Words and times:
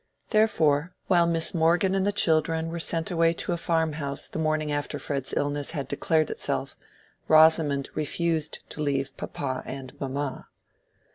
Therefore, 0.31 0.95
while 1.05 1.27
Miss 1.27 1.53
Morgan 1.53 1.93
and 1.93 2.07
the 2.07 2.11
children 2.11 2.69
were 2.71 2.79
sent 2.79 3.11
away 3.11 3.33
to 3.33 3.51
a 3.53 3.55
farmhouse 3.57 4.27
the 4.27 4.39
morning 4.39 4.71
after 4.71 4.97
Fred's 4.97 5.31
illness 5.31 5.69
had 5.77 5.87
declared 5.87 6.31
itself, 6.31 6.75
Rosamond 7.27 7.87
refused 7.93 8.67
to 8.69 8.81
leave 8.81 9.15
papa 9.15 9.61
and 9.63 9.93
mamma. 10.01 10.47